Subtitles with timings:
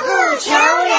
[0.00, 0.06] 不
[0.40, 0.50] 求
[0.90, 0.92] 人。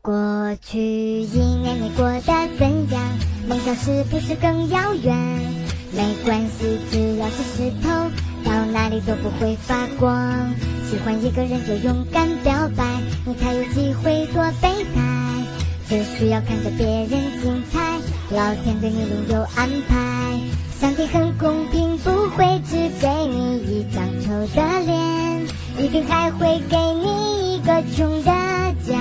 [0.00, 2.20] 过去一年你过得
[2.58, 3.02] 怎样？
[3.48, 5.16] 梦想是不是更遥远？
[5.92, 7.88] 没关系，只要是石头，
[8.44, 10.52] 到哪里都不会发光。
[10.90, 12.84] 喜欢一个人就勇敢表白，
[13.24, 15.00] 你才有机会做备胎。
[15.88, 17.10] 只需要看着别人
[17.40, 17.98] 精彩，
[18.30, 20.40] 老天对你另有安排。
[20.80, 21.73] 上帝很公平，
[25.76, 28.30] 一定还会给你一个穷的
[28.86, 28.94] 家。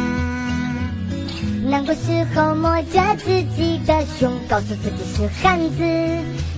[1.66, 5.84] 难过时候摸着自己的胸，告诉自己是汉子，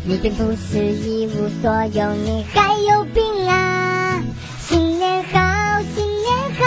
[0.06, 4.22] 你并不是一无所有，你还有病啊！
[4.60, 6.66] 新年好，新年好，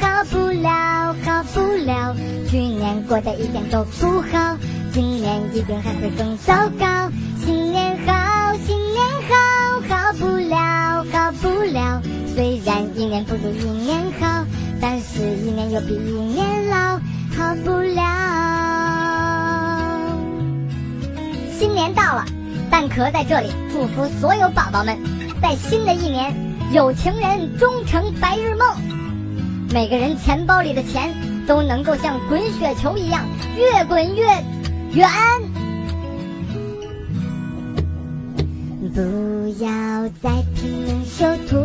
[0.00, 2.16] 好不了，好不了，
[2.48, 4.56] 去年过得一点都不好，
[4.92, 7.10] 今年一定还会更糟糕。
[12.34, 14.44] 虽然一年不如一年好，
[14.80, 16.98] 但是一年又比一年老。
[17.36, 18.02] 好不了。
[21.56, 22.24] 新年到了，
[22.70, 24.96] 蛋壳在这里祝福所有宝宝们，
[25.42, 26.32] 在新的一年
[26.72, 28.68] 有情人终成白日梦，
[29.72, 31.12] 每个人钱包里的钱
[31.46, 33.22] 都能够像滚雪球一样
[33.56, 34.24] 越滚越
[34.92, 35.08] 远。
[38.94, 39.00] 不
[39.64, 41.63] 要再拼命修图，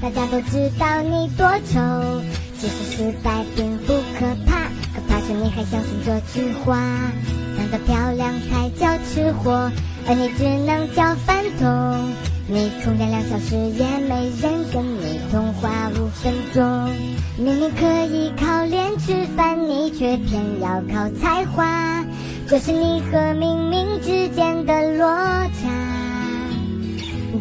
[0.00, 2.22] 大家都知道你多丑。
[2.58, 6.76] 其实失败并不可怕，可怕是你还相信这句话。
[7.56, 9.70] 长得漂亮才叫吃货，
[10.06, 12.12] 而你只能叫饭桶。
[12.50, 16.88] 你充电两小时也没人跟你通话五分钟。
[17.36, 22.04] 明明可以靠脸吃饭，你却偏要靠才华，
[22.48, 25.87] 这是你和明明之间的落差。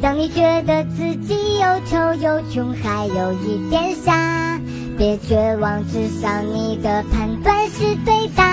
[0.01, 4.59] 当你觉得自己又丑又穷，还有一点傻，
[4.97, 8.43] 别绝望，至少你的判断是对的。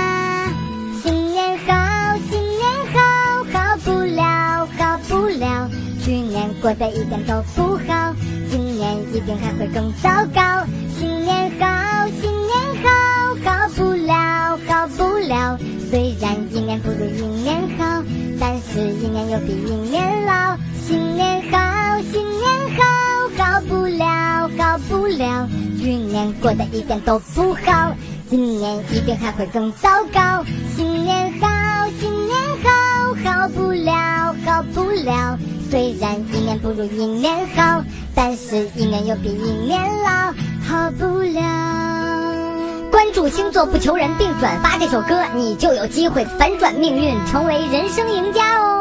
[1.03, 2.99] 新年好，新年好，
[3.53, 5.69] 好不了，好不了，
[6.03, 8.15] 去年过得一点都不好，
[8.51, 10.65] 今年一定还会更糟糕。
[10.99, 12.53] 新年好，新年
[12.83, 12.89] 好，
[13.45, 15.59] 好不了，好不了，
[15.91, 18.03] 虽然一年不如一年好，
[18.41, 20.24] 但是一年又比一年
[25.05, 25.47] 不了，
[25.79, 27.95] 去年过得一点都不好，
[28.31, 30.43] 今年一定还会更糟糕。
[30.75, 31.47] 新年好，
[32.01, 35.39] 新年好，好不了，好不了，
[35.71, 37.85] 虽然一年不如一年好，
[38.15, 40.33] 但是一年又比一年老，
[40.67, 41.43] 好不了。
[42.91, 48.74] 关注星座不求人，并转发这首歌，你就有机会反转命运，成为人生赢家哦。